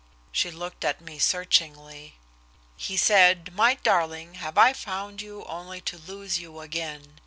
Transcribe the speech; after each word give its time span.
She 0.31 0.49
looked 0.49 0.83
at 0.83 0.99
me 0.99 1.19
searchingly. 1.19 2.15
"He 2.75 2.97
said, 2.97 3.51
'My 3.53 3.75
darling, 3.75 4.33
have 4.33 4.57
I 4.57 4.73
found 4.73 5.21
you 5.21 5.43
only 5.45 5.79
to 5.81 5.99
lose 5.99 6.39
you 6.39 6.59
again?'" 6.59 7.19